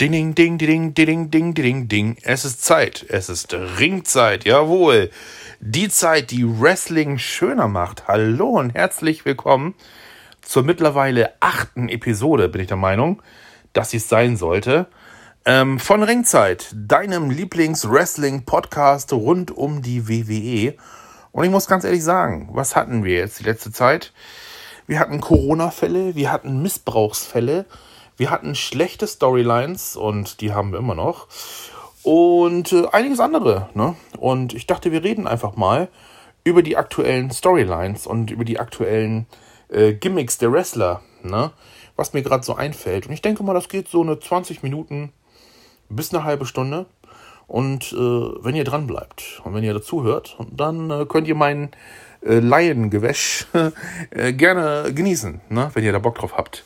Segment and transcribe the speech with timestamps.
[0.00, 2.16] Ding, ding, ding, ding, ding, ding, ding, ding.
[2.22, 3.04] Es ist Zeit.
[3.10, 4.46] Es ist Ringzeit.
[4.46, 5.10] Jawohl.
[5.60, 8.08] Die Zeit, die Wrestling schöner macht.
[8.08, 9.74] Hallo und herzlich willkommen
[10.40, 13.20] zur mittlerweile achten Episode, bin ich der Meinung,
[13.74, 14.86] dass es sein sollte.
[15.44, 20.78] Ähm, von Ringzeit, deinem Lieblings-Wrestling-Podcast rund um die WWE.
[21.30, 24.14] Und ich muss ganz ehrlich sagen, was hatten wir jetzt die letzte Zeit?
[24.86, 27.66] Wir hatten Corona-Fälle, wir hatten Missbrauchsfälle,
[28.20, 31.26] wir hatten schlechte Storylines und die haben wir immer noch.
[32.02, 33.70] Und äh, einiges andere.
[33.72, 33.96] Ne?
[34.18, 35.88] Und ich dachte, wir reden einfach mal
[36.44, 39.24] über die aktuellen Storylines und über die aktuellen
[39.70, 41.00] äh, Gimmicks der Wrestler.
[41.22, 41.50] Ne?
[41.96, 43.06] Was mir gerade so einfällt.
[43.06, 45.14] Und ich denke mal, das geht so eine 20 Minuten
[45.88, 46.84] bis eine halbe Stunde.
[47.46, 51.34] Und äh, wenn ihr dran bleibt und wenn ihr dazu hört, dann äh, könnt ihr
[51.34, 51.70] mein
[52.22, 53.46] äh, Laiengewäsch
[54.10, 55.70] äh, gerne genießen, ne?
[55.72, 56.64] wenn ihr da Bock drauf habt.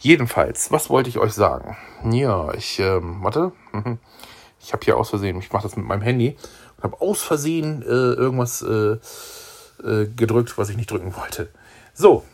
[0.00, 1.76] Jedenfalls, was wollte ich euch sagen?
[2.10, 3.52] Ja, ich, ähm, warte.
[3.72, 3.98] Mhm.
[4.60, 6.36] Ich habe hier aus Versehen, ich mache das mit meinem Handy
[6.76, 8.98] und habe aus Versehen äh, irgendwas äh,
[9.82, 11.48] äh, gedrückt, was ich nicht drücken wollte.
[11.94, 12.24] So,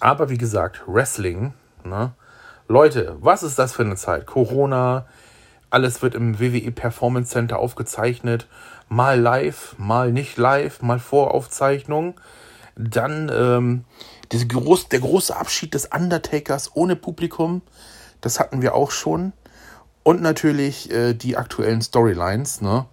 [0.00, 1.52] aber wie gesagt, Wrestling,
[1.84, 2.12] ne?
[2.68, 4.26] Leute, was ist das für eine Zeit?
[4.26, 5.06] Corona,
[5.70, 8.46] alles wird im WWE Performance Center aufgezeichnet,
[8.88, 12.14] mal live, mal nicht live, mal Voraufzeichnung.
[12.88, 13.84] Dann ähm,
[14.32, 17.62] diese groß, der große Abschied des Undertakers ohne Publikum,
[18.20, 19.32] das hatten wir auch schon.
[20.02, 22.60] Und natürlich äh, die aktuellen Storylines.
[22.60, 22.86] Ne?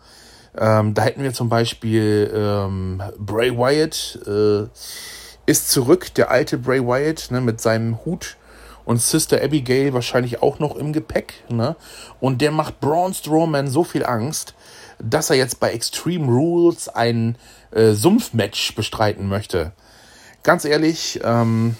[0.57, 4.67] Ähm, da hätten wir zum Beispiel ähm, Bray Wyatt äh,
[5.45, 8.35] ist zurück, der alte Bray Wyatt ne, mit seinem Hut
[8.83, 11.43] und Sister Abigail wahrscheinlich auch noch im Gepäck.
[11.49, 11.75] Ne?
[12.19, 14.55] Und der macht Braun Strowman so viel Angst,
[14.99, 17.37] dass er jetzt bei Extreme Rules ein
[17.71, 19.73] äh, Sumpfmatch bestreiten möchte
[20.47, 21.75] ganz ehrlich, ähm,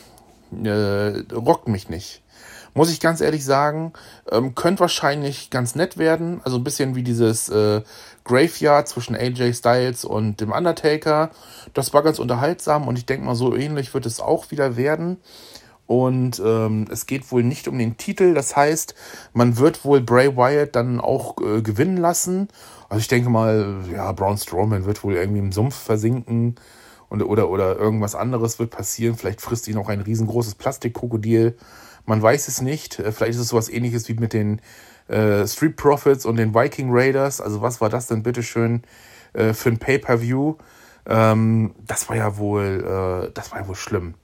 [0.52, 2.22] äh, rockt mich nicht.
[2.73, 3.94] Muss ich ganz ehrlich sagen,
[4.30, 6.42] ähm, könnte wahrscheinlich ganz nett werden.
[6.44, 7.82] Also ein bisschen wie dieses äh,
[8.26, 11.32] Graveyard zwischen AJ Styles und dem Undertaker.
[11.73, 15.17] Das war ganz unterhaltsam und ich denke mal, so ähnlich wird es auch wieder werden.
[15.87, 18.33] Und ähm, es geht wohl nicht um den Titel.
[18.33, 18.93] Das heißt,
[19.33, 22.49] man wird wohl Bray Wyatt dann auch äh, gewinnen lassen.
[22.89, 26.55] Also ich denke mal, ja, Braun Strowman wird wohl irgendwie im Sumpf versinken
[27.09, 29.15] und, oder, oder irgendwas anderes wird passieren.
[29.15, 31.58] Vielleicht frisst ihn auch ein riesengroßes Plastikkrokodil.
[32.05, 32.99] Man weiß es nicht.
[32.99, 34.61] Äh, vielleicht ist es sowas ähnliches wie mit den
[35.08, 37.39] äh, Street Profits und den Viking Raiders.
[37.39, 38.83] Also was war das denn bitteschön
[39.31, 40.55] äh, für ein Pay-Per-View?
[41.05, 44.15] Ähm, das war ja wohl, äh, das war ja wohl schlimm.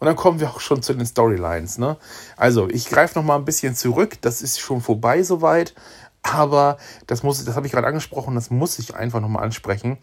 [0.00, 1.78] Und dann kommen wir auch schon zu den Storylines.
[1.78, 1.96] Ne?
[2.36, 4.16] Also ich greife noch mal ein bisschen zurück.
[4.22, 5.74] Das ist schon vorbei soweit.
[6.22, 8.34] Aber das das habe ich gerade angesprochen.
[8.34, 9.98] Das muss ich einfach noch mal ansprechen.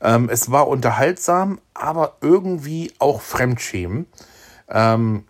[0.00, 4.06] Ähm, es war unterhaltsam, aber irgendwie auch Fremdschämen.
[4.68, 5.24] Ähm,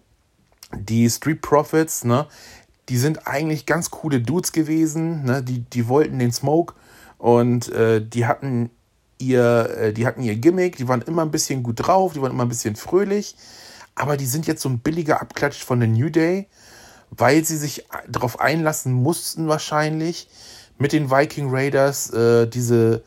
[0.74, 2.26] die Street Profits, ne,
[2.88, 5.24] die sind eigentlich ganz coole Dudes gewesen.
[5.24, 6.74] Ne, die, die wollten den Smoke
[7.16, 8.70] und äh, die hatten
[9.18, 12.32] ihr, äh, die hatten ihr Gimmick, die waren immer ein bisschen gut drauf, die waren
[12.32, 13.34] immer ein bisschen fröhlich.
[14.00, 16.48] Aber die sind jetzt so ein billiger Abklatsch von der New Day,
[17.10, 20.26] weil sie sich darauf einlassen mussten, wahrscheinlich
[20.78, 23.02] mit den Viking Raiders äh, diese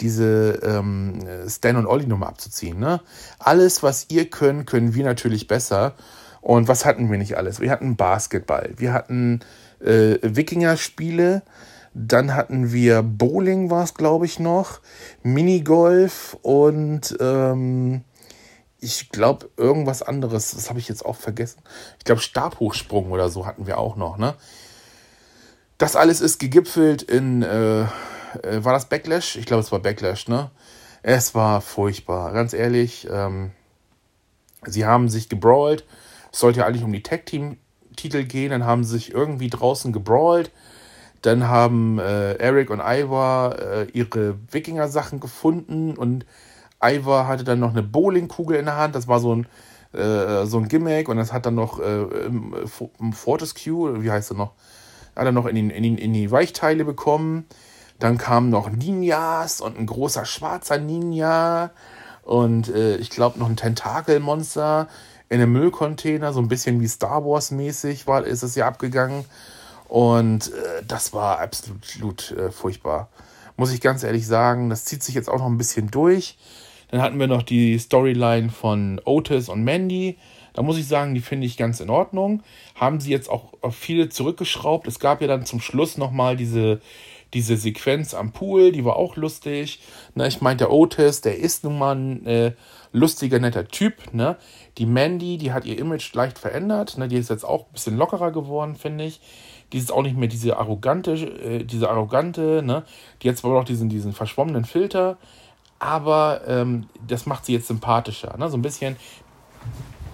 [0.00, 2.78] diese ähm, Stan und Olli Nummer abzuziehen.
[2.78, 3.00] Ne?
[3.38, 5.94] Alles, was ihr könnt, können wir natürlich besser.
[6.42, 7.60] Und was hatten wir nicht alles?
[7.60, 9.40] Wir hatten Basketball, wir hatten
[9.80, 11.42] äh, Wikinger-Spiele,
[11.94, 14.80] dann hatten wir Bowling, war es glaube ich noch,
[15.22, 18.02] Minigolf und ähm,
[18.84, 20.52] ich glaube irgendwas anderes.
[20.52, 21.60] Das habe ich jetzt auch vergessen.
[21.98, 24.18] Ich glaube Stabhochsprung oder so hatten wir auch noch.
[24.18, 24.34] Ne?
[25.78, 27.86] Das alles ist gegipfelt in äh,
[28.42, 29.36] äh, war das Backlash?
[29.36, 30.50] Ich glaube, es war Backlash, ne?
[31.02, 33.06] Es war furchtbar, ganz ehrlich.
[33.10, 33.52] Ähm,
[34.64, 35.84] sie haben sich gebrawlt.
[36.32, 38.50] Es sollte ja eigentlich um die Tag-Team-Titel gehen.
[38.50, 40.50] Dann haben sie sich irgendwie draußen gebrawlt.
[41.22, 46.26] Dann haben äh, Eric und Ivar äh, ihre Wikinger-Sachen gefunden und
[46.84, 48.94] Ivar hatte dann noch eine Bowlingkugel in der Hand.
[48.94, 49.46] Das war so ein,
[49.92, 52.06] äh, so ein Gimmick und das hat dann noch äh,
[53.12, 54.52] Fortescue, wie heißt er noch,
[55.16, 57.46] hat er noch in die, in, in die Weichteile bekommen.
[57.98, 61.70] Dann kamen noch Ninjas und ein großer schwarzer Ninja
[62.22, 64.88] und äh, ich glaube noch ein Tentakelmonster
[65.28, 69.24] in einem Müllcontainer, so ein bisschen wie Star Wars mäßig war, ist es ja abgegangen.
[69.88, 73.08] Und äh, das war absolut äh, furchtbar.
[73.56, 76.38] Muss ich ganz ehrlich sagen, das zieht sich jetzt auch noch ein bisschen durch.
[76.88, 80.18] Dann hatten wir noch die Storyline von Otis und Mandy.
[80.52, 82.42] Da muss ich sagen, die finde ich ganz in Ordnung.
[82.74, 84.86] Haben sie jetzt auch auf viele zurückgeschraubt.
[84.86, 86.80] Es gab ja dann zum Schluss nochmal diese
[87.34, 89.80] diese Sequenz am Pool, die war auch lustig.
[90.14, 92.52] Ne, ich meinte, der Otis, der ist nun mal ein äh,
[92.92, 94.14] lustiger, netter Typ.
[94.14, 94.36] Ne?
[94.78, 96.96] Die Mandy, die hat ihr Image leicht verändert.
[96.96, 97.08] Ne?
[97.08, 99.20] Die ist jetzt auch ein bisschen lockerer geworden, finde ich.
[99.72, 102.84] Die ist auch nicht mehr diese arrogante, äh, diese arrogante, ne?
[103.22, 105.18] Die hat zwar noch diesen, diesen verschwommenen Filter,
[105.78, 108.36] aber ähm, das macht sie jetzt sympathischer.
[108.38, 108.48] Ne?
[108.48, 108.96] So ein bisschen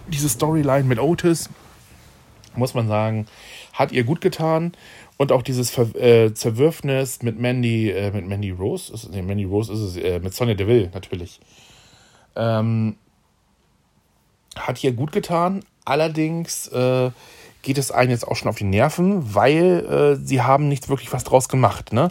[0.08, 1.48] diese Storyline mit Otis,
[2.54, 3.26] muss man sagen,
[3.72, 4.72] hat ihr gut getan.
[5.16, 9.44] Und auch dieses Ver äh, Zerwürfnis mit Mandy, äh, mit Mandy Rose, ist, nee, Mandy
[9.44, 11.40] Rose ist es, äh, mit Sonja Deville natürlich.
[12.36, 12.96] Ähm,
[14.56, 15.62] hat ihr gut getan.
[15.84, 17.10] Allerdings äh,
[17.62, 21.12] geht es einen jetzt auch schon auf die Nerven, weil äh, sie haben nicht wirklich
[21.12, 21.92] was draus gemacht.
[21.92, 22.10] Ne?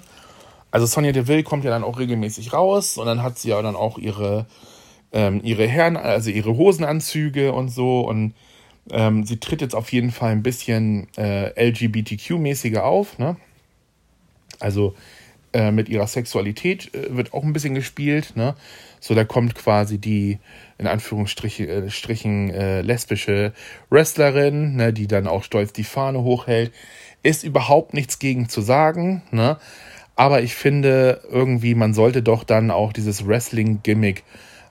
[0.72, 3.76] Also Sonja Deville kommt ja dann auch regelmäßig raus und dann hat sie ja dann
[3.76, 4.46] auch ihre,
[5.12, 8.34] ähm, ihre Herren, also ihre Hosenanzüge und so und
[8.92, 13.18] ähm, sie tritt jetzt auf jeden Fall ein bisschen äh, LGBTQ-mäßiger auf.
[13.20, 13.38] Ne?
[14.60, 14.96] Also
[15.54, 18.36] äh, mit ihrer Sexualität äh, wird auch ein bisschen gespielt.
[18.36, 18.56] Ne?
[19.00, 20.40] So, da kommt quasi die,
[20.78, 23.54] in Anführungsstrichen, äh, äh, lesbische
[23.90, 26.72] Wrestlerin, ne, die dann auch stolz die Fahne hochhält.
[27.24, 29.58] Ist überhaupt nichts gegen zu sagen, ne?
[30.20, 34.26] Aber ich finde irgendwie, man sollte doch dann auch dieses Wrestling-Gimmick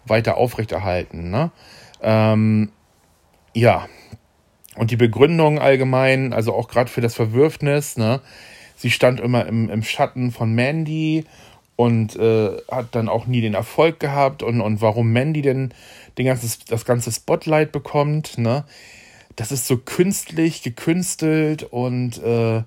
[0.05, 1.53] weiter aufrechterhalten, ne?
[2.03, 2.71] Ähm,
[3.55, 3.89] ja.
[4.77, 8.21] Und die Begründung allgemein, also auch gerade für das Verwürfnis, ne?
[8.77, 11.25] Sie stand immer im, im Schatten von Mandy
[11.77, 15.73] und äh, hat dann auch nie den Erfolg gehabt und, und warum Mandy denn
[16.19, 18.67] den ganzen, das ganze Spotlight bekommt, ne?
[19.35, 22.65] Das ist so künstlich, gekünstelt und äh,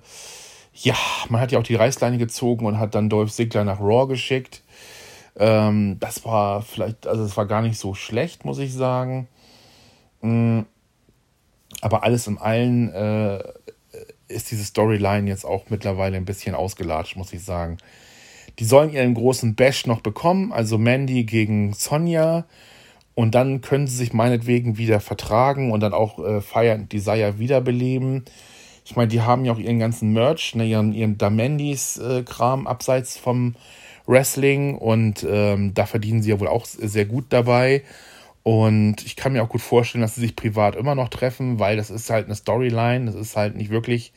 [0.74, 0.96] ja,
[1.28, 4.62] man hat ja auch die Reißleine gezogen und hat dann Dolph Ziggler nach Raw geschickt.
[5.36, 9.28] Ähm, das war vielleicht, also es war gar nicht so schlecht, muss ich sagen.
[10.20, 10.66] Mhm.
[11.80, 13.38] Aber alles in allem äh,
[14.28, 17.78] ist diese Storyline jetzt auch mittlerweile ein bisschen ausgelatscht, muss ich sagen.
[18.58, 22.44] Die sollen ihren großen Bash noch bekommen, also Mandy gegen Sonja.
[23.14, 27.38] Und dann können sie sich meinetwegen wieder vertragen und dann auch äh, Fire and Desire
[27.38, 28.24] wiederbeleben.
[28.84, 33.16] Ich meine, die haben ja auch ihren ganzen Merch, ne, ihren, ihren Damandis-Kram äh, abseits
[33.16, 33.54] vom
[34.06, 37.82] Wrestling und ähm, da verdienen sie ja wohl auch sehr gut dabei.
[38.42, 41.76] Und ich kann mir auch gut vorstellen, dass sie sich privat immer noch treffen, weil
[41.76, 44.12] das ist halt eine Storyline, das ist halt nicht wirklich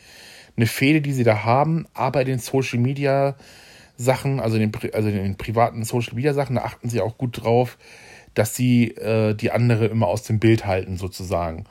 [0.58, 3.36] eine Fehde, die sie da haben, aber in den Social Media
[3.98, 7.18] Sachen, also in den, also in den privaten Social Media Sachen, da achten sie auch
[7.18, 7.78] gut drauf,
[8.34, 11.66] dass sie äh, die andere immer aus dem Bild halten, sozusagen.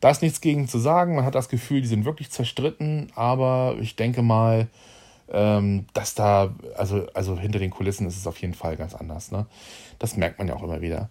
[0.00, 1.14] Da ist nichts gegen zu sagen.
[1.14, 4.66] Man hat das Gefühl, die sind wirklich zerstritten, aber ich denke mal,
[5.32, 9.30] ähm, dass da, also, also hinter den Kulissen ist es auf jeden Fall ganz anders.
[9.30, 9.46] Ne?
[9.98, 11.08] Das merkt man ja auch immer wieder.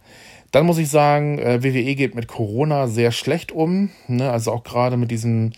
[0.52, 3.92] Dann muss ich sagen, äh, WWE geht mit Corona sehr schlecht um.
[4.08, 4.30] Ne?
[4.30, 5.54] Also auch gerade mit diesen,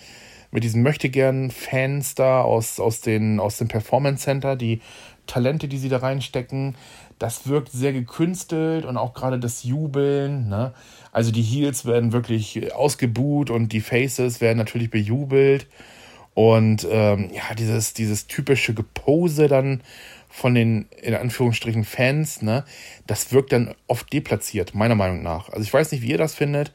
[0.52, 4.82] mit diesen Möchtegern-Fans da aus, aus, den, aus dem Performance Center, die
[5.26, 6.76] Talente, die sie da reinstecken,
[7.20, 10.50] das wirkt sehr gekünstelt und auch gerade das Jubeln.
[10.50, 10.74] Ne?
[11.12, 15.68] Also die Heels werden wirklich ausgebuht und die Faces werden natürlich bejubelt.
[16.34, 19.82] Und ähm, ja, dieses, dieses typische Gepose dann
[20.30, 22.64] von den, in Anführungsstrichen, Fans, ne,
[23.06, 25.50] das wirkt dann oft deplatziert, meiner Meinung nach.
[25.50, 26.72] Also ich weiß nicht, wie ihr das findet,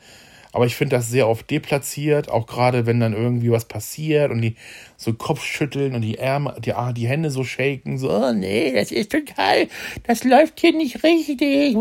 [0.52, 4.42] aber ich finde das sehr oft deplatziert, auch gerade wenn dann irgendwie was passiert und
[4.42, 4.56] die
[4.98, 8.72] so Kopf schütteln und die Ärmel, die, ah, die Hände so shaken, so, oh nee,
[8.72, 9.68] das ist total,
[10.04, 11.76] das läuft hier nicht richtig.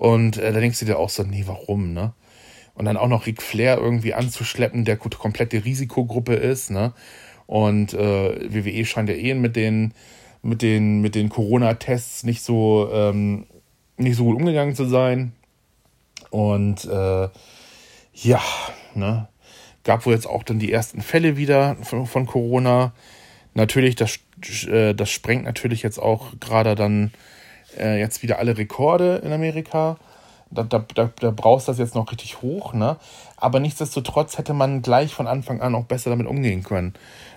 [0.00, 2.14] Und äh, da denkst du dir auch so, nee, warum, ne?
[2.72, 6.94] Und dann auch noch Ric Flair irgendwie anzuschleppen, der komplette Risikogruppe ist, ne?
[7.46, 9.92] Und äh, WWE scheint ja eh mit den
[10.42, 13.46] mit den, mit den Corona-Tests nicht so, ähm,
[13.98, 15.32] nicht so gut umgegangen zu sein.
[16.30, 17.28] Und äh,
[18.14, 18.40] ja,
[18.94, 19.28] ne,
[19.84, 22.94] gab wohl jetzt auch dann die ersten Fälle wieder von, von Corona.
[23.52, 24.18] Natürlich, das,
[24.66, 27.12] äh, das sprengt natürlich jetzt auch gerade dann
[27.78, 29.96] äh, jetzt wieder alle Rekorde in Amerika.
[30.50, 32.96] Da, da, da, da brauchst du das jetzt noch richtig hoch, ne?
[33.36, 36.94] Aber nichtsdestotrotz hätte man gleich von Anfang an auch besser damit umgehen können.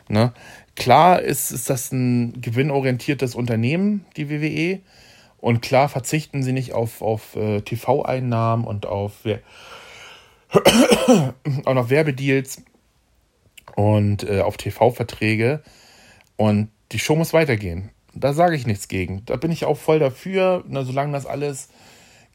[0.10, 0.34] Ne?
[0.76, 4.82] Klar ist, ist das ein gewinnorientiertes Unternehmen, die WWE.
[5.38, 9.14] Und klar verzichten sie nicht auf, auf äh, TV-Einnahmen und auf,
[11.66, 12.64] auch noch Werbedeals
[13.76, 15.62] und äh, auf TV-Verträge.
[16.38, 17.90] Und die Show muss weitergehen.
[18.16, 19.24] Da sage ich nichts gegen.
[19.26, 21.70] Da bin ich auch voll dafür, ne, solange das alles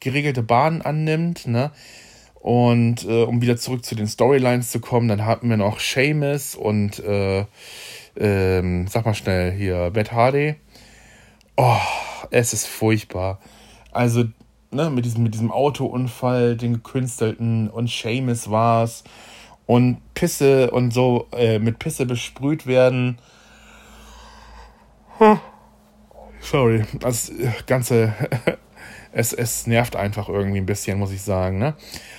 [0.00, 1.46] geregelte Bahnen annimmt.
[1.46, 1.70] Ne?
[2.40, 6.54] Und äh, um wieder zurück zu den Storylines zu kommen, dann hatten wir noch Seamus
[6.54, 7.44] und äh,
[8.16, 10.56] ähm, sag mal schnell hier, Matt Hardy.
[11.56, 11.76] Oh,
[12.30, 13.40] es ist furchtbar.
[13.92, 14.24] Also,
[14.70, 19.04] ne, mit diesem, mit diesem Autounfall, den gekünstelten und Seamus war's.
[19.66, 23.18] Und Pisse und so äh, mit Pisse besprüht werden.
[26.50, 27.30] Sorry, das
[27.66, 28.14] ganze
[29.12, 31.58] es, es nervt einfach irgendwie ein bisschen, muss ich sagen.
[31.58, 31.74] Ne?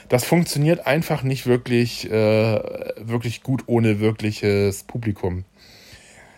[0.08, 2.60] Das funktioniert einfach nicht wirklich, äh,
[3.00, 5.46] wirklich gut ohne wirkliches Publikum.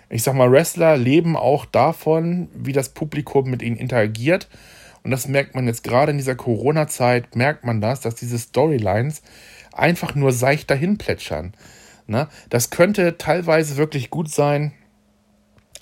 [0.09, 4.47] Ich sag mal, Wrestler leben auch davon, wie das Publikum mit ihnen interagiert.
[5.03, 9.21] Und das merkt man jetzt gerade in dieser Corona-Zeit, merkt man das, dass diese Storylines
[9.73, 11.55] einfach nur seicht dahin plätschern.
[12.07, 12.29] Ne?
[12.49, 14.71] Das könnte teilweise wirklich gut sein.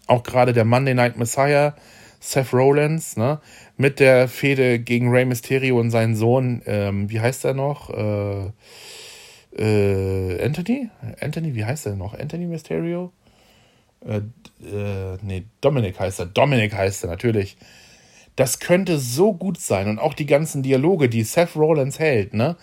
[0.07, 1.75] Auch gerade der Monday Night Messiah,
[2.19, 3.39] Seth Rollins, ne?
[3.77, 7.89] mit der Fehde gegen Rey Mysterio und seinen Sohn, ähm, wie heißt er noch?
[7.89, 8.51] Äh,
[9.57, 10.89] äh, Anthony?
[11.21, 12.13] Anthony, wie heißt er noch?
[12.13, 13.11] Anthony Mysterio?
[14.05, 14.21] Äh,
[14.65, 16.25] äh, nee, Dominic heißt er.
[16.25, 17.57] Dominic heißt er, natürlich.
[18.35, 19.87] Das könnte so gut sein.
[19.87, 22.57] Und auch die ganzen Dialoge, die Seth Rollins hält, ne?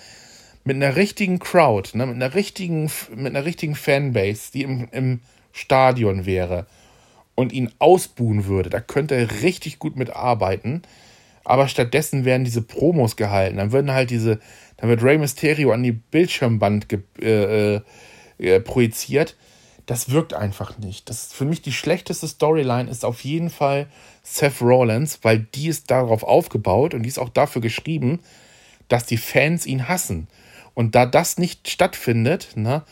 [0.65, 2.07] Mit einer richtigen Crowd, ne?
[2.07, 5.21] mit, einer richtigen, mit einer richtigen Fanbase, die im, im
[5.53, 6.67] Stadion wäre
[7.37, 8.69] und ihn ausbuhen würde.
[8.71, 10.83] Da könnte er richtig gut mitarbeiten.
[11.45, 13.59] Aber stattdessen werden diese Promos gehalten.
[13.59, 14.41] Dann würden halt diese,
[14.79, 16.89] dann wird Rey Mysterio an die Bildschirmband
[17.21, 17.81] äh, äh,
[18.39, 19.37] äh, projiziert
[19.87, 21.09] das wirkt einfach nicht.
[21.09, 23.87] Das ist für mich die schlechteste Storyline ist auf jeden Fall
[24.23, 28.19] Seth Rollins, weil die ist darauf aufgebaut und die ist auch dafür geschrieben,
[28.89, 30.27] dass die Fans ihn hassen.
[30.75, 32.83] Und da das nicht stattfindet, ne,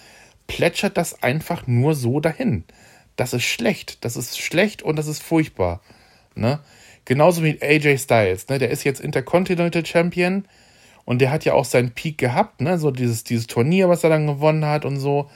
[0.46, 2.64] plätschert das einfach nur so dahin.
[3.16, 4.04] Das ist schlecht.
[4.04, 5.80] Das ist schlecht und das ist furchtbar.
[6.34, 6.60] Ne?
[7.04, 8.48] Genauso wie AJ Styles.
[8.48, 8.58] Ne?
[8.58, 10.46] Der ist jetzt Intercontinental Champion
[11.04, 12.60] und der hat ja auch seinen Peak gehabt.
[12.60, 12.78] Ne?
[12.78, 15.30] So dieses, dieses Turnier, was er dann gewonnen hat und so.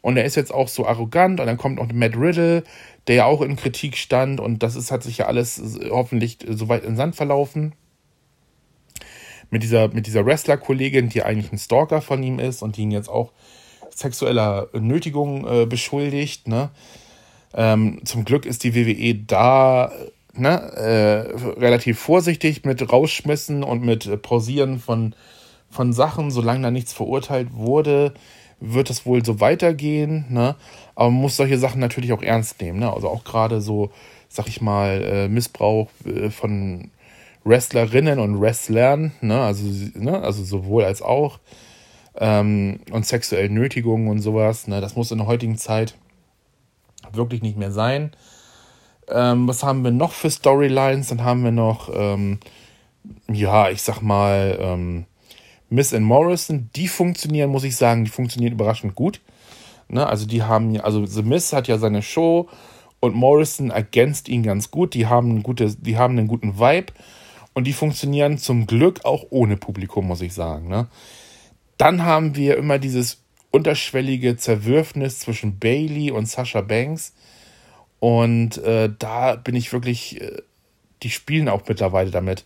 [0.00, 2.62] Und er ist jetzt auch so arrogant und dann kommt noch Matt Riddle,
[3.08, 6.84] der ja auch in Kritik stand und das ist, hat sich ja alles hoffentlich soweit
[6.84, 7.74] in Sand verlaufen.
[9.50, 12.90] Mit dieser, mit dieser Wrestler-Kollegin, die eigentlich ein Stalker von ihm ist und die ihn
[12.90, 13.32] jetzt auch
[13.90, 16.46] sexueller Nötigung äh, beschuldigt.
[16.46, 16.70] Ne?
[17.54, 19.92] Ähm, zum Glück ist die WWE da
[20.34, 25.14] ne, äh, relativ vorsichtig mit Rausschmissen und mit Pausieren von,
[25.70, 28.12] von Sachen, solange da nichts verurteilt wurde
[28.60, 30.56] wird es wohl so weitergehen, ne?
[30.94, 32.92] Aber man muss solche Sachen natürlich auch ernst nehmen, ne?
[32.92, 33.90] Also auch gerade so,
[34.28, 36.90] sag ich mal, äh, Missbrauch äh, von
[37.44, 39.40] Wrestlerinnen und Wrestlern, ne?
[39.40, 39.64] Also,
[39.94, 40.20] ne?
[40.20, 41.38] also sowohl als auch.
[42.20, 44.80] Ähm, und sexuelle Nötigungen und sowas, ne?
[44.80, 45.94] Das muss in der heutigen Zeit
[47.12, 48.12] wirklich nicht mehr sein.
[49.08, 51.08] Ähm, was haben wir noch für Storylines?
[51.08, 52.40] Dann haben wir noch, ähm,
[53.30, 55.06] ja, ich sag mal, ähm,
[55.70, 59.20] Miss and Morrison, die funktionieren, muss ich sagen, die funktionieren überraschend gut.
[59.88, 62.48] Ne, also die haben, also The Miss hat ja seine Show
[63.00, 64.94] und Morrison ergänzt ihn ganz gut.
[64.94, 66.92] Die haben, gute, die haben einen guten Vibe
[67.54, 70.68] und die funktionieren zum Glück auch ohne Publikum, muss ich sagen.
[70.68, 70.88] Ne?
[71.78, 77.14] Dann haben wir immer dieses unterschwellige Zerwürfnis zwischen Bailey und Sasha Banks.
[78.00, 80.42] Und äh, da bin ich wirklich, äh,
[81.02, 82.44] die spielen auch mittlerweile damit.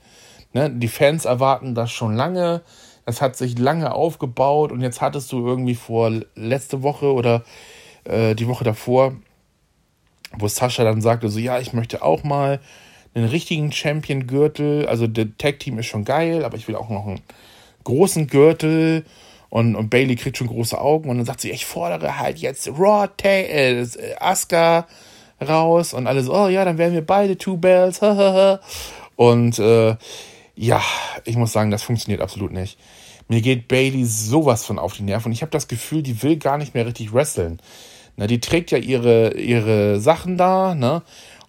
[0.52, 0.70] Ne?
[0.70, 2.62] Die Fans erwarten das schon lange.
[3.04, 7.42] Das hat sich lange aufgebaut und jetzt hattest du irgendwie vor letzte Woche oder
[8.04, 9.16] äh, die Woche davor,
[10.38, 12.60] wo Sascha dann sagte, so ja, ich möchte auch mal
[13.14, 14.86] einen richtigen Champion-Gürtel.
[14.86, 17.20] Also der Tag-Team ist schon geil, aber ich will auch noch einen
[17.84, 19.04] großen Gürtel.
[19.52, 22.68] Und, und Bailey kriegt schon große Augen und dann sagt sie, ich fordere halt jetzt
[22.68, 23.84] Raw äh,
[24.18, 24.86] Asuka
[25.46, 28.00] raus und alles, oh ja, dann werden wir beide Two Bells.
[29.16, 29.96] und äh,
[30.54, 30.80] ja,
[31.26, 32.78] ich muss sagen, das funktioniert absolut nicht.
[33.28, 36.38] Mir geht Bailey sowas von auf die Nerven und ich habe das Gefühl, die will
[36.38, 37.60] gar nicht mehr richtig wresteln.
[38.16, 41.02] Na, die trägt ja ihre, ihre Sachen da, ne?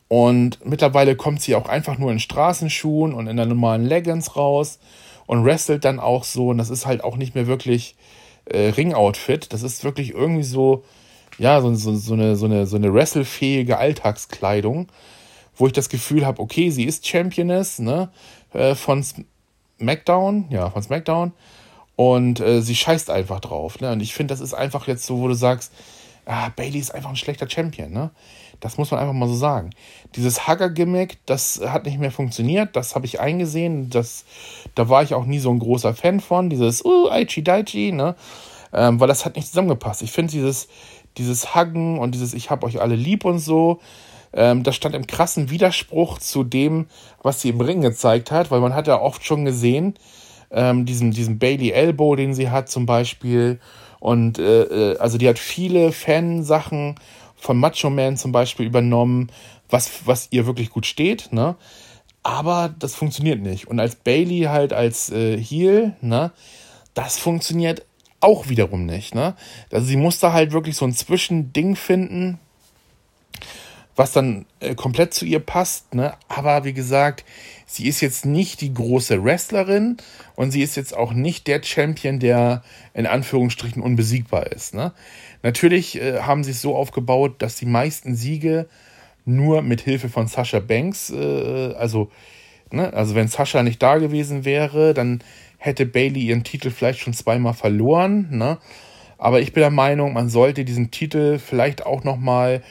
[0.10, 4.80] Und mittlerweile kommt sie auch einfach nur in Straßenschuhen und in der normalen Leggings raus
[5.26, 6.50] und wrestelt dann auch so.
[6.50, 7.96] Und das ist halt auch nicht mehr wirklich
[8.46, 9.54] äh, Ring-Outfit.
[9.54, 10.84] Das ist wirklich irgendwie so,
[11.38, 14.88] ja, so, so, so eine, so eine, so eine wrestlefähige Alltagskleidung,
[15.56, 18.10] wo ich das Gefühl habe, okay, sie ist Championess, ne?
[18.54, 19.04] Äh, von
[19.80, 21.34] SmackDown, ja, von SmackDown.
[21.96, 23.80] Und äh, sie scheißt einfach drauf.
[23.80, 23.92] Ne?
[23.92, 25.72] Und ich finde, das ist einfach jetzt so, wo du sagst,
[26.26, 27.92] ah, Bailey ist einfach ein schlechter Champion.
[27.92, 28.12] Ne?
[28.64, 29.72] Das muss man einfach mal so sagen.
[30.16, 32.78] Dieses Hugger-Gimmick, das hat nicht mehr funktioniert.
[32.78, 33.90] Das habe ich eingesehen.
[33.90, 34.24] Das,
[34.74, 36.50] da war ich auch nie so ein großer Fan von.
[36.50, 38.16] Dieses uh, Aichi Daichi, ne?
[38.72, 40.02] Ähm, weil das hat nicht zusammengepasst.
[40.02, 40.70] Ich finde dieses,
[41.18, 43.82] dieses Huggen und dieses Ich hab euch alle lieb und so,
[44.32, 46.88] ähm, das stand im krassen Widerspruch zu dem,
[47.22, 49.96] was sie im Ring gezeigt hat, weil man hat ja oft schon gesehen,
[50.52, 53.60] ähm, diesen, diesen Bailey Elbow, den sie hat zum Beispiel.
[54.00, 56.96] Und äh, äh, also die hat viele Fansachen
[57.44, 59.30] von Macho Man zum Beispiel übernommen,
[59.70, 61.56] was, was ihr wirklich gut steht, ne?
[62.24, 63.68] Aber das funktioniert nicht.
[63.68, 66.32] Und als Bailey halt als äh, Heel, ne,
[66.94, 67.86] das funktioniert
[68.22, 69.36] auch wiederum nicht, ne?
[69.74, 72.40] Also sie musste halt wirklich so ein Zwischending finden,
[73.96, 75.94] was dann äh, komplett zu ihr passt.
[75.94, 76.14] Ne?
[76.28, 77.26] Aber wie gesagt,
[77.66, 79.98] sie ist jetzt nicht die große Wrestlerin
[80.36, 84.74] und sie ist jetzt auch nicht der Champion, der in Anführungsstrichen unbesiegbar ist.
[84.74, 84.94] Ne?
[85.44, 88.68] Natürlich äh, haben sie es so aufgebaut, dass die meisten Siege
[89.26, 92.12] nur mit Hilfe von Sasha Banks, äh, also,
[92.72, 92.92] ne?
[92.94, 95.24] also wenn Sasha nicht da gewesen wäre, dann
[95.58, 98.28] hätte Bailey ihren Titel vielleicht schon zweimal verloren.
[98.32, 98.58] Ne?
[99.18, 102.62] Aber ich bin der Meinung, man sollte diesen Titel vielleicht auch noch mal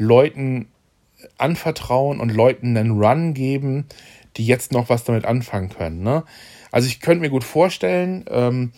[0.00, 0.68] Leuten
[1.36, 3.84] anvertrauen und Leuten einen Run geben,
[4.36, 6.02] die jetzt noch was damit anfangen können.
[6.02, 6.24] Ne?
[6.72, 8.72] Also ich könnte mir gut vorstellen, ähm,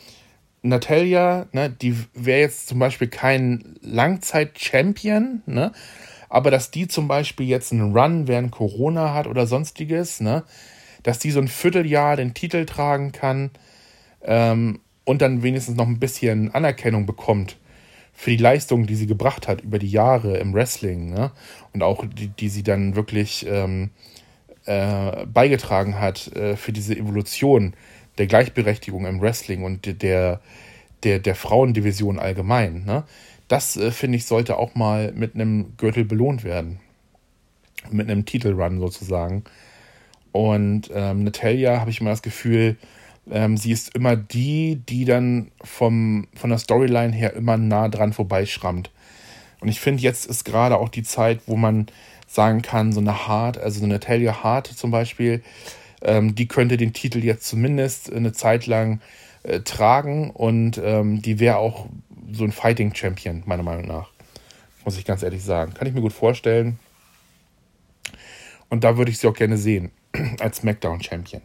[0.62, 5.72] Natalia, ne, die wäre jetzt zum Beispiel kein Langzeit-Champion, ne?
[6.28, 10.44] aber dass die zum Beispiel jetzt einen Run während Corona hat oder sonstiges, ne?
[11.02, 13.50] dass die so ein Vierteljahr den Titel tragen kann
[14.22, 17.56] ähm, und dann wenigstens noch ein bisschen Anerkennung bekommt
[18.12, 21.32] für die Leistung, die sie gebracht hat über die Jahre im Wrestling, ne?
[21.72, 23.90] Und auch die, die sie dann wirklich ähm,
[24.66, 27.74] äh, beigetragen hat äh, für diese Evolution
[28.18, 30.40] der Gleichberechtigung im Wrestling und der,
[31.02, 32.84] der, der Frauendivision allgemein.
[32.84, 33.04] Ne?
[33.48, 36.78] Das, äh, finde ich, sollte auch mal mit einem Gürtel belohnt werden.
[37.90, 39.44] Mit einem Titelrun sozusagen.
[40.30, 42.76] Und ähm, Natalia habe ich immer das Gefühl,
[43.30, 48.12] ähm, sie ist immer die, die dann vom, von der Storyline her immer nah dran
[48.12, 48.90] vorbeischrammt.
[49.60, 51.86] Und ich finde, jetzt ist gerade auch die Zeit, wo man
[52.26, 55.42] sagen kann, so eine Hart, also so eine Natalia Hart zum Beispiel,
[56.02, 59.00] ähm, die könnte den Titel jetzt zumindest eine Zeit lang
[59.44, 61.86] äh, tragen und ähm, die wäre auch
[62.32, 64.10] so ein Fighting Champion, meiner Meinung nach.
[64.84, 65.74] Muss ich ganz ehrlich sagen.
[65.74, 66.78] Kann ich mir gut vorstellen.
[68.68, 69.92] Und da würde ich sie auch gerne sehen,
[70.40, 71.42] als SmackDown Champion.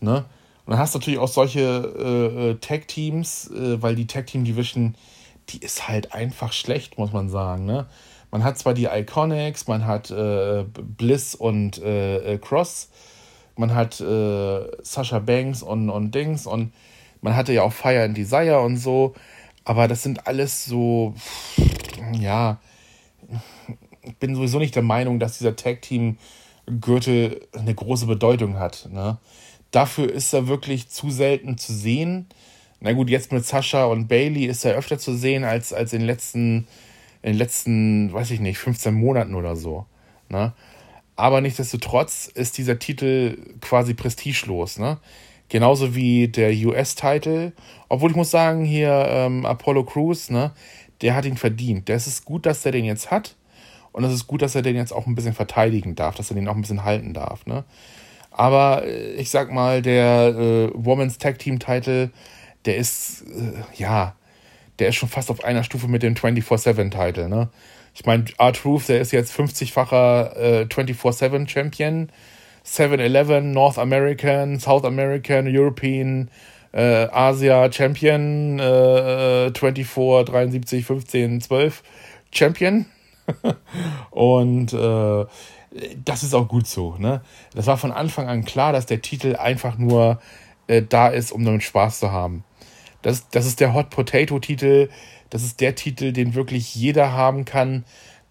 [0.00, 0.24] Ne?
[0.66, 4.94] Und dann hast du natürlich auch solche äh, äh, Tag-Teams, äh, weil die Tag-Team-Division,
[5.50, 7.66] die ist halt einfach schlecht, muss man sagen.
[7.66, 7.86] Ne?
[8.30, 12.88] Man hat zwar die Iconics, man hat äh, Bliss und äh, äh, Cross,
[13.56, 16.72] man hat Sasha Banks und, und Dings und
[17.20, 19.14] man hatte ja auch Fire and Desire und so,
[19.64, 21.14] aber das sind alles so,
[22.12, 22.58] ja,
[24.02, 28.88] ich bin sowieso nicht der Meinung, dass dieser Tag-Team-Gürtel eine große Bedeutung hat.
[28.90, 29.18] Ne?
[29.74, 32.26] Dafür ist er wirklich zu selten zu sehen.
[32.78, 36.00] Na gut, jetzt mit Sascha und Bailey ist er öfter zu sehen als, als in
[36.00, 36.68] den letzten,
[37.22, 39.86] in den letzten, weiß ich nicht, 15 Monaten oder so.
[40.28, 40.52] Ne?
[41.16, 44.78] Aber nichtsdestotrotz ist dieser Titel quasi prestigelos.
[44.78, 44.98] Ne?
[45.48, 47.50] Genauso wie der US-Titel.
[47.88, 50.52] Obwohl ich muss sagen, hier ähm, Apollo Crews, ne,
[51.00, 51.88] der hat ihn verdient.
[51.88, 53.34] Das ist gut, dass er den jetzt hat.
[53.90, 56.36] Und es ist gut, dass er den jetzt auch ein bisschen verteidigen darf, dass er
[56.36, 57.44] den auch ein bisschen halten darf.
[57.46, 57.64] Ne?
[58.36, 62.10] Aber äh, ich sag mal, der äh, Women's Tag Team Title,
[62.64, 64.16] der ist, äh, ja,
[64.78, 67.48] der ist schon fast auf einer Stufe mit dem 24-7 Title, ne?
[67.94, 72.08] Ich meine, R-Truth, der ist jetzt 50-facher äh, 24-7 Champion.
[72.66, 76.28] 7-Eleven, North American, South American, European,
[76.72, 81.82] äh, Asia Champion, äh, 24, 73, 15, 12
[82.32, 82.86] Champion.
[84.10, 85.24] Und äh,
[86.04, 86.96] das ist auch gut so.
[86.98, 87.20] Ne?
[87.54, 90.20] Das war von Anfang an klar, dass der Titel einfach nur
[90.66, 92.44] äh, da ist, um damit Spaß zu haben.
[93.02, 94.88] Das, das ist der Hot Potato Titel.
[95.30, 97.84] Das ist der Titel, den wirklich jeder haben kann,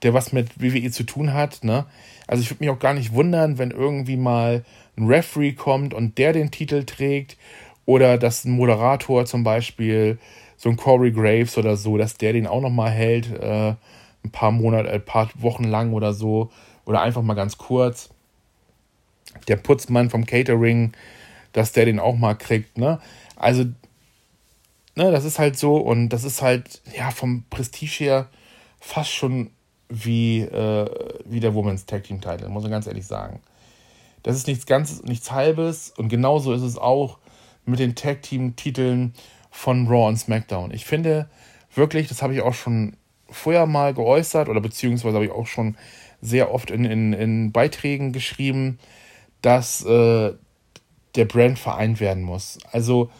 [0.04, 1.64] der was mit WWE zu tun hat.
[1.64, 1.86] Ne?
[2.28, 4.64] Also ich würde mich auch gar nicht wundern, wenn irgendwie mal
[4.98, 7.38] ein Referee kommt und der den Titel trägt.
[7.86, 10.18] Oder dass ein Moderator zum Beispiel,
[10.56, 13.76] so ein Corey Graves oder so, dass der den auch nochmal hält, äh,
[14.24, 16.50] ein paar Monate, ein paar Wochen lang oder so
[16.86, 18.10] oder einfach mal ganz kurz.
[19.48, 20.94] Der Putzmann vom Catering,
[21.54, 23.00] dass der den auch mal kriegt, ne?
[23.36, 23.64] Also,
[24.96, 28.30] ne, das ist halt so und das ist halt, ja, vom Prestige her
[28.80, 29.50] fast schon
[29.90, 30.90] wie, äh,
[31.26, 33.40] wie der Women's Tag Team Title, muss man ganz ehrlich sagen.
[34.24, 37.18] Das ist nichts ganz, nichts halbes und genauso ist es auch
[37.66, 39.14] mit den Tag Team Titeln
[39.52, 40.72] von Raw und SmackDown.
[40.72, 41.30] Ich finde
[41.76, 42.96] wirklich, das habe ich auch schon
[43.30, 45.78] vorher mal geäußert oder beziehungsweise habe ich auch schon
[46.24, 48.80] sehr oft in, in, in Beiträgen geschrieben,
[49.42, 50.34] dass äh,
[51.16, 52.58] der Brand vereint werden muss.
[52.72, 53.12] Also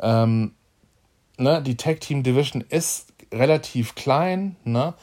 [0.00, 0.52] ähm,
[1.38, 4.94] ne, die Tag Team Division ist relativ klein ne,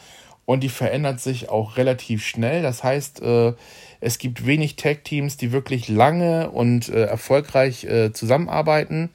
[0.45, 2.61] und die verändert sich auch relativ schnell.
[2.61, 3.53] Das heißt, äh,
[3.99, 9.09] es gibt wenig Tag Teams, die wirklich lange und äh, erfolgreich äh, zusammenarbeiten.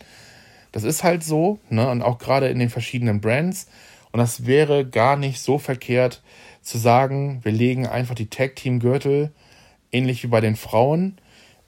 [0.73, 1.89] Das ist halt so, ne?
[1.89, 3.69] und auch gerade in den verschiedenen Brands.
[4.13, 6.23] Und das wäre gar nicht so verkehrt,
[6.67, 9.33] zu sagen, wir legen einfach die Tag-Team-Gürtel,
[9.93, 11.19] ähnlich wie bei den Frauen,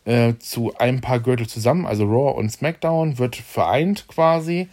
[0.05, 4.69] äh, zu ein paar Gürtel zusammen, also Raw und SmackDown wird vereint quasi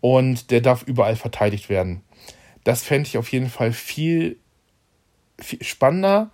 [0.00, 2.02] und der darf überall verteidigt werden.
[2.64, 4.38] Das fände ich auf jeden Fall viel,
[5.38, 6.30] viel spannender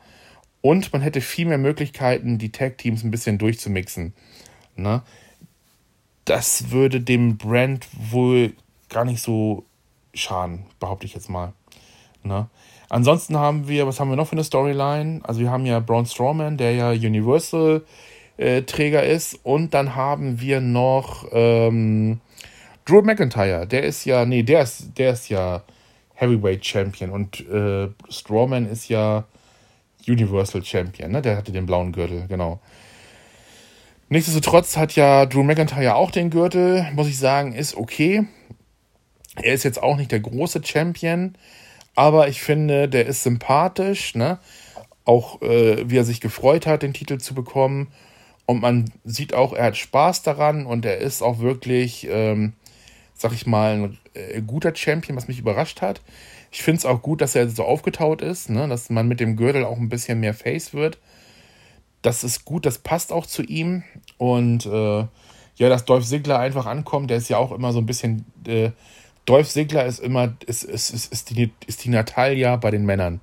[0.61, 4.12] Und man hätte viel mehr Möglichkeiten, die Tag-Teams ein bisschen durchzumixen.
[4.76, 5.02] Ne?
[6.24, 8.54] Das würde dem Brand wohl
[8.88, 9.64] gar nicht so
[10.14, 11.52] schaden, behaupte ich jetzt mal.
[12.22, 12.48] Ne?
[12.88, 15.20] Ansonsten haben wir, was haben wir noch für eine Storyline?
[15.22, 19.38] Also wir haben ja Braun Strowman, der ja Universal-Träger äh, ist.
[19.42, 22.20] Und dann haben wir noch ähm,
[22.87, 23.66] Drew McIntyre.
[23.66, 25.62] Der ist ja, nee, der ist, der ist ja
[26.14, 27.11] Heavyweight Champion.
[27.11, 29.24] Und äh, Strowman ist ja
[30.07, 31.12] Universal Champion.
[31.12, 31.20] Ne?
[31.20, 32.61] Der hatte den blauen Gürtel, genau.
[34.09, 36.87] Nichtsdestotrotz hat ja Drew McIntyre auch den Gürtel.
[36.94, 38.27] Muss ich sagen, ist okay.
[39.37, 41.35] Er ist jetzt auch nicht der große Champion
[41.98, 44.38] aber ich finde, der ist sympathisch, ne?
[45.04, 47.88] Auch äh, wie er sich gefreut hat, den Titel zu bekommen.
[48.46, 52.52] Und man sieht auch, er hat Spaß daran und er ist auch wirklich, ähm,
[53.14, 56.00] sag ich mal, ein äh, guter Champion, was mich überrascht hat.
[56.52, 58.68] Ich finde es auch gut, dass er so aufgetaut ist, ne?
[58.68, 60.98] dass man mit dem Gürtel auch ein bisschen mehr Face wird.
[62.02, 63.82] Das ist gut, das passt auch zu ihm.
[64.18, 65.04] Und äh,
[65.56, 68.70] ja, dass Dolph Ziggler einfach ankommt, der ist ja auch immer so ein bisschen äh,
[69.28, 73.20] Dolph Ziggler ist immer, ist, ist, ist, ist, die, ist die Natalia bei den Männern.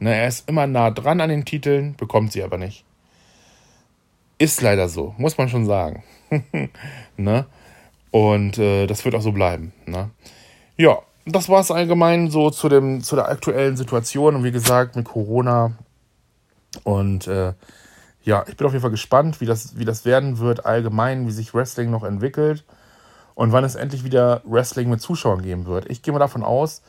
[0.00, 2.84] Ne, er ist immer nah dran an den Titeln, bekommt sie aber nicht.
[4.36, 6.02] Ist leider so, muss man schon sagen.
[7.16, 7.46] ne?
[8.10, 9.72] Und äh, das wird auch so bleiben.
[9.86, 10.10] Ne?
[10.76, 14.96] Ja, das war es allgemein so zu, dem, zu der aktuellen Situation und wie gesagt
[14.96, 15.78] mit Corona.
[16.82, 17.52] Und äh,
[18.24, 21.32] ja, ich bin auf jeden Fall gespannt, wie das, wie das werden wird allgemein, wie
[21.32, 22.64] sich Wrestling noch entwickelt
[23.34, 25.90] und wann es endlich wieder Wrestling mit Zuschauern geben wird.
[25.90, 26.82] Ich gehe mal davon aus,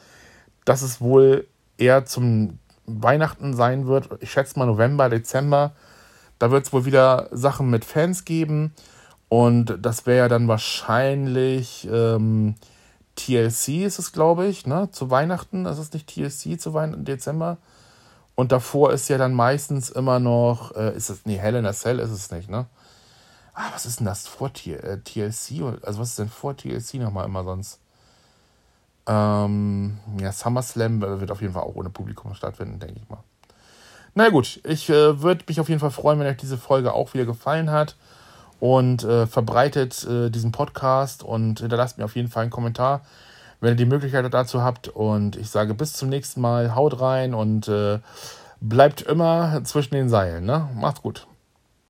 [0.64, 4.10] dass es wohl eher zum Weihnachten sein wird.
[4.22, 5.74] Ich schätze mal November, Dezember.
[6.40, 8.74] Da wird es wohl wieder Sachen mit Fans geben.
[9.30, 12.56] Und das wäre ja dann wahrscheinlich ähm,
[13.16, 14.90] TLC, ist es, glaube ich, ne?
[14.92, 15.64] Zu Weihnachten.
[15.64, 17.58] Das ist nicht TLC zu Weihnachten, Dezember.
[18.36, 21.74] Und davor ist ja dann meistens immer noch, äh, ist es, nee, Hell in a
[21.74, 22.66] Cell ist es nicht, ne?
[23.58, 25.62] Ah, was ist denn das vor äh, TLC?
[25.82, 27.80] Also was ist denn vor TLC nochmal immer sonst?
[29.08, 33.24] Ähm, ja, SummerSlam wird auf jeden Fall auch ohne Publikum stattfinden, denke ich mal.
[34.14, 37.14] Na gut, ich äh, würde mich auf jeden Fall freuen, wenn euch diese Folge auch
[37.14, 37.96] wieder gefallen hat.
[38.60, 43.02] Und äh, verbreitet äh, diesen Podcast und hinterlasst mir auf jeden Fall einen Kommentar,
[43.60, 44.90] wenn ihr die Möglichkeit dazu habt.
[44.90, 48.00] Und ich sage bis zum nächsten Mal, haut rein und äh,
[48.60, 50.46] bleibt immer zwischen den Seilen.
[50.46, 50.70] Ne?
[50.74, 51.28] Macht's gut.